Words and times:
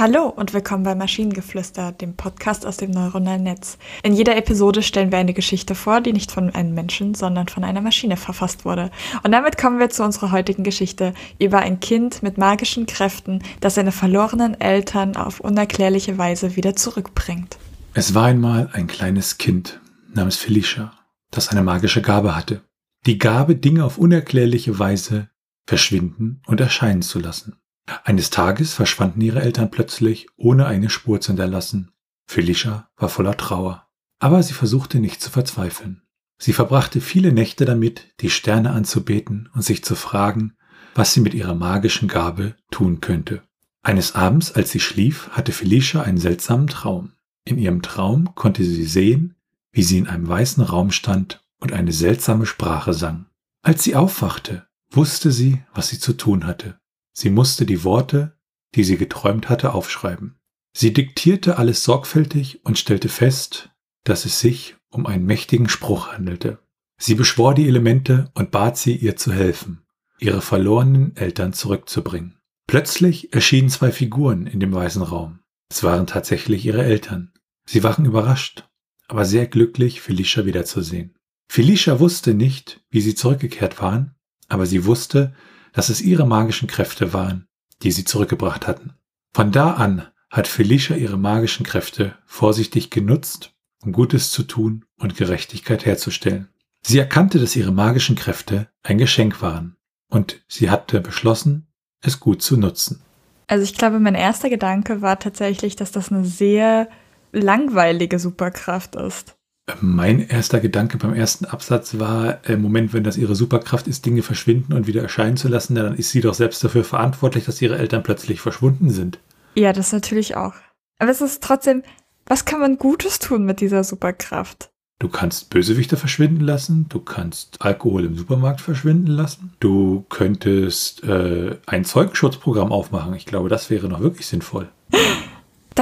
Hallo 0.00 0.28
und 0.28 0.54
willkommen 0.54 0.82
bei 0.82 0.94
Maschinengeflüster, 0.94 1.92
dem 1.92 2.16
Podcast 2.16 2.64
aus 2.64 2.78
dem 2.78 2.90
neuronalen 2.90 3.42
Netz. 3.42 3.76
In 4.02 4.14
jeder 4.14 4.34
Episode 4.34 4.82
stellen 4.82 5.12
wir 5.12 5.18
eine 5.18 5.34
Geschichte 5.34 5.74
vor, 5.74 6.00
die 6.00 6.14
nicht 6.14 6.32
von 6.32 6.48
einem 6.54 6.72
Menschen, 6.72 7.14
sondern 7.14 7.48
von 7.48 7.64
einer 7.64 7.82
Maschine 7.82 8.16
verfasst 8.16 8.64
wurde. 8.64 8.90
Und 9.24 9.32
damit 9.32 9.58
kommen 9.58 9.78
wir 9.78 9.90
zu 9.90 10.02
unserer 10.02 10.32
heutigen 10.32 10.64
Geschichte 10.64 11.12
über 11.38 11.58
ein 11.58 11.80
Kind 11.80 12.22
mit 12.22 12.38
magischen 12.38 12.86
Kräften, 12.86 13.42
das 13.60 13.74
seine 13.74 13.92
verlorenen 13.92 14.58
Eltern 14.58 15.16
auf 15.16 15.38
unerklärliche 15.40 16.16
Weise 16.16 16.56
wieder 16.56 16.74
zurückbringt. 16.74 17.58
Es 17.92 18.14
war 18.14 18.24
einmal 18.24 18.70
ein 18.72 18.86
kleines 18.86 19.36
Kind 19.36 19.82
namens 20.14 20.36
Felicia, 20.36 20.94
das 21.30 21.50
eine 21.50 21.62
magische 21.62 22.00
Gabe 22.00 22.34
hatte. 22.34 22.62
Die 23.04 23.18
Gabe, 23.18 23.54
Dinge 23.54 23.84
auf 23.84 23.98
unerklärliche 23.98 24.78
Weise 24.78 25.28
verschwinden 25.66 26.40
und 26.46 26.58
erscheinen 26.58 27.02
zu 27.02 27.18
lassen. 27.18 27.59
Eines 28.04 28.30
Tages 28.30 28.74
verschwanden 28.74 29.20
ihre 29.20 29.42
Eltern 29.42 29.70
plötzlich, 29.70 30.28
ohne 30.36 30.66
eine 30.66 30.90
Spur 30.90 31.20
zu 31.20 31.28
hinterlassen. 31.28 31.92
Felicia 32.26 32.88
war 32.96 33.08
voller 33.08 33.36
Trauer. 33.36 33.88
Aber 34.20 34.42
sie 34.42 34.52
versuchte 34.52 35.00
nicht 35.00 35.20
zu 35.20 35.30
verzweifeln. 35.30 36.02
Sie 36.38 36.52
verbrachte 36.52 37.00
viele 37.00 37.32
Nächte 37.32 37.64
damit, 37.64 38.14
die 38.20 38.30
Sterne 38.30 38.70
anzubeten 38.70 39.50
und 39.54 39.62
sich 39.62 39.84
zu 39.84 39.94
fragen, 39.94 40.54
was 40.94 41.12
sie 41.12 41.20
mit 41.20 41.34
ihrer 41.34 41.54
magischen 41.54 42.08
Gabe 42.08 42.56
tun 42.70 43.00
könnte. 43.00 43.42
Eines 43.82 44.14
Abends, 44.14 44.52
als 44.52 44.70
sie 44.70 44.80
schlief, 44.80 45.28
hatte 45.30 45.52
Felicia 45.52 46.02
einen 46.02 46.18
seltsamen 46.18 46.66
Traum. 46.66 47.12
In 47.44 47.58
ihrem 47.58 47.82
Traum 47.82 48.34
konnte 48.34 48.64
sie 48.64 48.84
sehen, 48.84 49.36
wie 49.72 49.82
sie 49.82 49.98
in 49.98 50.08
einem 50.08 50.28
weißen 50.28 50.62
Raum 50.62 50.90
stand 50.90 51.44
und 51.60 51.72
eine 51.72 51.92
seltsame 51.92 52.46
Sprache 52.46 52.94
sang. 52.94 53.26
Als 53.62 53.82
sie 53.82 53.94
aufwachte, 53.94 54.66
wusste 54.90 55.30
sie, 55.30 55.62
was 55.74 55.88
sie 55.88 55.98
zu 55.98 56.14
tun 56.14 56.46
hatte. 56.46 56.79
Sie 57.20 57.28
musste 57.28 57.66
die 57.66 57.84
Worte, 57.84 58.34
die 58.74 58.82
sie 58.82 58.96
geträumt 58.96 59.50
hatte, 59.50 59.74
aufschreiben. 59.74 60.40
Sie 60.72 60.94
diktierte 60.94 61.58
alles 61.58 61.84
sorgfältig 61.84 62.64
und 62.64 62.78
stellte 62.78 63.10
fest, 63.10 63.68
dass 64.04 64.24
es 64.24 64.40
sich 64.40 64.76
um 64.88 65.04
einen 65.04 65.26
mächtigen 65.26 65.68
Spruch 65.68 66.14
handelte. 66.14 66.60
Sie 66.96 67.14
beschwor 67.14 67.54
die 67.54 67.68
Elemente 67.68 68.30
und 68.32 68.50
bat 68.50 68.78
sie, 68.78 68.96
ihr 68.96 69.16
zu 69.16 69.34
helfen, 69.34 69.82
ihre 70.18 70.40
verlorenen 70.40 71.14
Eltern 71.14 71.52
zurückzubringen. 71.52 72.38
Plötzlich 72.66 73.34
erschienen 73.34 73.68
zwei 73.68 73.92
Figuren 73.92 74.46
in 74.46 74.58
dem 74.58 74.72
weißen 74.72 75.02
Raum. 75.02 75.40
Es 75.70 75.82
waren 75.82 76.06
tatsächlich 76.06 76.64
ihre 76.64 76.84
Eltern. 76.84 77.34
Sie 77.66 77.82
waren 77.82 78.06
überrascht, 78.06 78.66
aber 79.08 79.26
sehr 79.26 79.46
glücklich, 79.46 80.00
Felicia 80.00 80.46
wiederzusehen. 80.46 81.18
Felicia 81.52 82.00
wusste 82.00 82.32
nicht, 82.32 82.82
wie 82.88 83.02
sie 83.02 83.14
zurückgekehrt 83.14 83.78
waren, 83.82 84.14
aber 84.48 84.64
sie 84.64 84.86
wusste, 84.86 85.34
dass 85.72 85.88
es 85.88 86.00
ihre 86.00 86.26
magischen 86.26 86.68
Kräfte 86.68 87.12
waren, 87.12 87.46
die 87.82 87.92
sie 87.92 88.04
zurückgebracht 88.04 88.66
hatten. 88.66 88.94
Von 89.32 89.52
da 89.52 89.74
an 89.74 90.06
hat 90.30 90.46
Felicia 90.46 90.96
ihre 90.96 91.18
magischen 91.18 91.66
Kräfte 91.66 92.16
vorsichtig 92.24 92.90
genutzt, 92.90 93.52
um 93.82 93.92
Gutes 93.92 94.30
zu 94.30 94.42
tun 94.42 94.84
und 94.98 95.16
Gerechtigkeit 95.16 95.84
herzustellen. 95.86 96.48
Sie 96.82 96.98
erkannte, 96.98 97.38
dass 97.38 97.56
ihre 97.56 97.72
magischen 97.72 98.16
Kräfte 98.16 98.68
ein 98.82 98.98
Geschenk 98.98 99.42
waren 99.42 99.76
und 100.08 100.42
sie 100.48 100.70
hatte 100.70 101.00
beschlossen, 101.00 101.66
es 102.02 102.20
gut 102.20 102.42
zu 102.42 102.56
nutzen. 102.56 103.02
Also 103.46 103.64
ich 103.64 103.74
glaube, 103.74 103.98
mein 103.98 104.14
erster 104.14 104.48
Gedanke 104.48 105.02
war 105.02 105.18
tatsächlich, 105.18 105.76
dass 105.76 105.90
das 105.90 106.10
eine 106.10 106.24
sehr 106.24 106.88
langweilige 107.32 108.18
Superkraft 108.18 108.96
ist. 108.96 109.36
Mein 109.80 110.26
erster 110.28 110.60
Gedanke 110.60 110.98
beim 110.98 111.14
ersten 111.14 111.44
Absatz 111.44 111.98
war, 111.98 112.38
im 112.48 112.62
Moment, 112.62 112.92
wenn 112.92 113.04
das 113.04 113.16
ihre 113.16 113.34
Superkraft 113.34 113.86
ist, 113.86 114.06
Dinge 114.06 114.22
verschwinden 114.22 114.72
und 114.72 114.86
wieder 114.86 115.02
erscheinen 115.02 115.36
zu 115.36 115.48
lassen, 115.48 115.74
dann 115.74 115.94
ist 115.94 116.10
sie 116.10 116.20
doch 116.20 116.34
selbst 116.34 116.62
dafür 116.62 116.84
verantwortlich, 116.84 117.44
dass 117.44 117.62
ihre 117.62 117.78
Eltern 117.78 118.02
plötzlich 118.02 118.40
verschwunden 118.40 118.90
sind. 118.90 119.18
Ja, 119.54 119.72
das 119.72 119.92
natürlich 119.92 120.36
auch. 120.36 120.54
Aber 120.98 121.10
es 121.10 121.20
ist 121.20 121.42
trotzdem, 121.42 121.82
was 122.26 122.44
kann 122.44 122.60
man 122.60 122.78
Gutes 122.78 123.18
tun 123.18 123.44
mit 123.44 123.60
dieser 123.60 123.84
Superkraft? 123.84 124.70
Du 125.00 125.08
kannst 125.08 125.48
Bösewichte 125.48 125.96
verschwinden 125.96 126.42
lassen, 126.42 126.86
du 126.90 127.00
kannst 127.00 127.56
Alkohol 127.60 128.04
im 128.04 128.16
Supermarkt 128.16 128.60
verschwinden 128.60 129.06
lassen, 129.06 129.54
du 129.58 130.04
könntest 130.10 131.02
äh, 131.04 131.56
ein 131.66 131.86
Zeugenschutzprogramm 131.86 132.70
aufmachen. 132.70 133.14
Ich 133.14 133.24
glaube, 133.24 133.48
das 133.48 133.70
wäre 133.70 133.88
noch 133.88 134.00
wirklich 134.00 134.26
sinnvoll. 134.26 134.68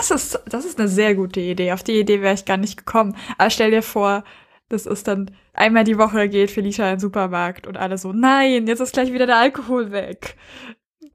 Das 0.00 0.10
ist, 0.10 0.40
das 0.46 0.64
ist 0.64 0.78
eine 0.78 0.88
sehr 0.88 1.14
gute 1.14 1.40
Idee. 1.40 1.72
Auf 1.72 1.82
die 1.82 2.00
Idee 2.00 2.22
wäre 2.22 2.32
ich 2.32 2.46
gar 2.46 2.56
nicht 2.56 2.78
gekommen. 2.78 3.14
Aber 3.36 3.50
stell 3.50 3.70
dir 3.70 3.82
vor, 3.82 4.24
das 4.70 4.86
ist 4.86 5.06
dann 5.06 5.30
einmal 5.52 5.84
die 5.84 5.98
Woche 5.98 6.30
geht 6.30 6.50
Felicia 6.50 6.86
in 6.86 6.94
den 6.94 7.00
Supermarkt 7.00 7.66
und 7.66 7.76
alle 7.76 7.98
so, 7.98 8.14
nein, 8.14 8.66
jetzt 8.66 8.80
ist 8.80 8.94
gleich 8.94 9.12
wieder 9.12 9.26
der 9.26 9.36
Alkohol 9.36 9.92
weg. 9.92 10.36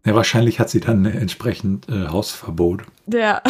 Ja, 0.05 0.13
wahrscheinlich 0.13 0.59
hat 0.59 0.69
sie 0.69 0.81
dann 0.81 1.03
entsprechend 1.05 1.89
äh, 1.89 2.09
Hausverbot. 2.09 2.83
Ja. 3.07 3.41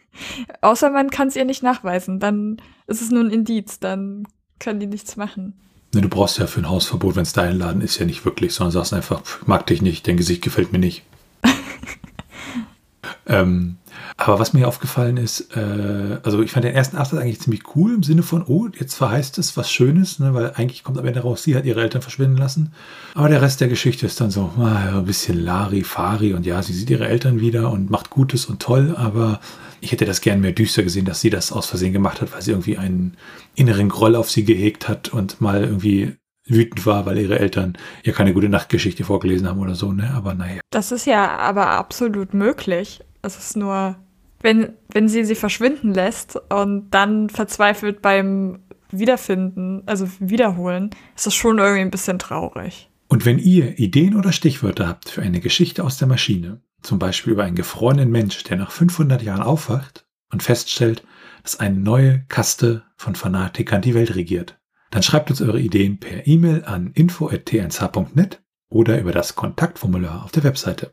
Außer 0.60 0.90
man 0.90 1.08
kann 1.08 1.28
es 1.28 1.36
ihr 1.36 1.46
nicht 1.46 1.62
nachweisen. 1.62 2.20
Dann 2.20 2.60
ist 2.86 3.00
es 3.00 3.10
nur 3.10 3.24
ein 3.24 3.30
Indiz. 3.30 3.80
Dann 3.80 4.28
können 4.58 4.80
die 4.80 4.86
nichts 4.86 5.16
machen. 5.16 5.58
Ne, 5.94 6.02
du 6.02 6.10
brauchst 6.10 6.38
ja 6.38 6.46
für 6.46 6.60
ein 6.60 6.68
Hausverbot, 6.68 7.16
wenn 7.16 7.22
es 7.22 7.32
dein 7.32 7.56
Laden 7.56 7.80
ist, 7.80 7.98
ja 7.98 8.04
nicht 8.04 8.26
wirklich, 8.26 8.52
sondern 8.52 8.72
sagst 8.72 8.92
einfach, 8.92 9.22
mag 9.46 9.66
dich 9.66 9.80
nicht, 9.80 10.06
dein 10.06 10.18
Gesicht 10.18 10.42
gefällt 10.42 10.72
mir 10.72 10.78
nicht. 10.78 11.04
ähm, 13.26 13.78
aber 14.16 14.38
was 14.38 14.52
mir 14.52 14.68
aufgefallen 14.68 15.16
ist, 15.16 15.56
äh, 15.56 16.18
also 16.22 16.40
ich 16.40 16.52
fand 16.52 16.64
den 16.64 16.74
ersten 16.74 16.96
Absatz 16.96 17.20
eigentlich 17.20 17.40
ziemlich 17.40 17.74
cool 17.74 17.94
im 17.94 18.02
Sinne 18.04 18.22
von, 18.22 18.44
oh, 18.46 18.68
jetzt 18.78 18.94
verheißt 18.94 19.38
es 19.38 19.56
was 19.56 19.70
Schönes, 19.70 20.20
ne, 20.20 20.34
weil 20.34 20.52
eigentlich 20.54 20.84
kommt 20.84 20.98
am 20.98 21.06
Ende 21.06 21.20
raus, 21.20 21.42
sie 21.42 21.56
hat 21.56 21.64
ihre 21.64 21.82
Eltern 21.82 22.00
verschwinden 22.00 22.36
lassen. 22.36 22.72
Aber 23.14 23.28
der 23.28 23.42
Rest 23.42 23.60
der 23.60 23.68
Geschichte 23.68 24.06
ist 24.06 24.20
dann 24.20 24.30
so 24.30 24.52
ah, 24.58 24.98
ein 24.98 25.04
bisschen 25.04 25.42
Larifari 25.42 26.32
und 26.32 26.46
ja, 26.46 26.62
sie 26.62 26.72
sieht 26.72 26.90
ihre 26.90 27.08
Eltern 27.08 27.40
wieder 27.40 27.72
und 27.72 27.90
macht 27.90 28.10
Gutes 28.10 28.46
und 28.46 28.62
toll, 28.62 28.94
aber 28.96 29.40
ich 29.80 29.90
hätte 29.90 30.04
das 30.04 30.20
gern 30.20 30.40
mehr 30.40 30.52
düster 30.52 30.84
gesehen, 30.84 31.04
dass 31.04 31.20
sie 31.20 31.30
das 31.30 31.50
aus 31.50 31.66
Versehen 31.66 31.92
gemacht 31.92 32.20
hat, 32.20 32.32
weil 32.32 32.40
sie 32.40 32.52
irgendwie 32.52 32.78
einen 32.78 33.16
inneren 33.56 33.88
Groll 33.88 34.14
auf 34.14 34.30
sie 34.30 34.44
gehegt 34.44 34.88
hat 34.88 35.08
und 35.08 35.40
mal 35.40 35.64
irgendwie 35.64 36.16
wütend 36.46 36.86
war, 36.86 37.04
weil 37.04 37.18
ihre 37.18 37.38
Eltern 37.38 37.76
ihr 38.04 38.12
keine 38.12 38.32
gute 38.32 38.48
Nachtgeschichte 38.48 39.04
vorgelesen 39.04 39.48
haben 39.48 39.60
oder 39.60 39.74
so, 39.74 39.92
ne? 39.92 40.12
Aber 40.14 40.34
naja. 40.34 40.60
Das 40.70 40.92
ist 40.92 41.06
ja 41.06 41.36
aber 41.38 41.68
absolut 41.68 42.32
möglich. 42.32 43.00
Es 43.24 43.38
ist 43.38 43.56
nur, 43.56 43.96
wenn, 44.40 44.74
wenn 44.92 45.08
sie 45.08 45.24
sie 45.24 45.34
verschwinden 45.34 45.94
lässt 45.94 46.36
und 46.50 46.90
dann 46.90 47.30
verzweifelt 47.30 48.02
beim 48.02 48.60
Wiederfinden, 48.90 49.82
also 49.86 50.06
Wiederholen, 50.20 50.90
ist 51.16 51.26
das 51.26 51.34
schon 51.34 51.58
irgendwie 51.58 51.80
ein 51.80 51.90
bisschen 51.90 52.18
traurig. 52.18 52.90
Und 53.08 53.24
wenn 53.24 53.38
ihr 53.38 53.78
Ideen 53.78 54.16
oder 54.16 54.32
Stichwörter 54.32 54.86
habt 54.86 55.08
für 55.08 55.22
eine 55.22 55.40
Geschichte 55.40 55.84
aus 55.84 55.98
der 55.98 56.08
Maschine, 56.08 56.60
zum 56.82 56.98
Beispiel 56.98 57.32
über 57.32 57.44
einen 57.44 57.56
gefrorenen 57.56 58.10
Mensch, 58.10 58.42
der 58.44 58.56
nach 58.56 58.70
500 58.70 59.22
Jahren 59.22 59.42
aufwacht 59.42 60.06
und 60.30 60.42
feststellt, 60.42 61.02
dass 61.42 61.60
eine 61.60 61.78
neue 61.78 62.24
Kaste 62.28 62.82
von 62.96 63.14
Fanatikern 63.14 63.82
die 63.82 63.94
Welt 63.94 64.14
regiert, 64.14 64.58
dann 64.90 65.02
schreibt 65.02 65.30
uns 65.30 65.40
eure 65.40 65.60
Ideen 65.60 65.98
per 65.98 66.26
E-Mail 66.26 66.64
an 66.64 66.90
info.tnsh.net 66.92 68.42
oder 68.68 69.00
über 69.00 69.12
das 69.12 69.34
Kontaktformular 69.34 70.24
auf 70.24 70.32
der 70.32 70.44
Webseite. 70.44 70.92